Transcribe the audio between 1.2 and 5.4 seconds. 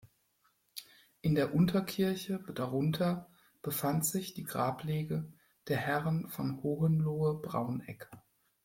In der „Unterkirche“ darunter befand sich die Grablege